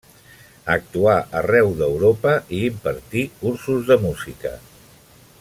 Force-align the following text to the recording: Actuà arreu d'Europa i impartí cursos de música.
Actuà 0.75 1.11
arreu 1.41 1.69
d'Europa 1.81 2.33
i 2.61 2.63
impartí 2.71 3.27
cursos 3.43 3.87
de 3.93 3.99
música. 4.09 4.57